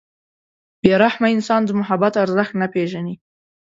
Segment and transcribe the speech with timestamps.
[0.81, 3.15] •بې رحمه انسان د محبت ارزښت نه پېژني.